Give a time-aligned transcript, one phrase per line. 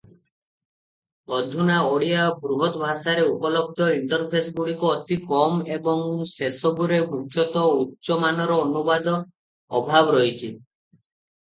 [1.39, 9.23] ଅଧୁନା ଓଡ଼ିଆ ବୃହତଭାଷାରେ ଉପଲବ୍ଧ ଇଣ୍ଟରଫେସଗୁଡ଼ିକ ଅତି କମ ଏବଂ ସେସବୁରେ ମୁଖ୍ୟତଃ ଉଚ୍ଚ ମାନର ଅନୁବାଦର
[9.81, 10.53] ଅଭାବ ରହିଛି।